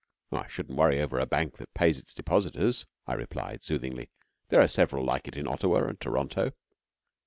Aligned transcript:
'I 0.31 0.47
shouldn't 0.47 0.79
worry 0.79 0.99
over 0.99 1.19
a 1.19 1.27
Bank 1.27 1.57
that 1.57 1.75
pays 1.75 1.99
its 1.99 2.11
depositors,' 2.11 2.87
I 3.05 3.13
replied 3.13 3.61
soothingly. 3.63 4.09
'There 4.49 4.61
are 4.61 4.67
several 4.67 5.05
like 5.05 5.27
it 5.27 5.37
in 5.37 5.47
Ottawa 5.47 5.83
and 5.83 5.99
Toronto.' 6.01 6.53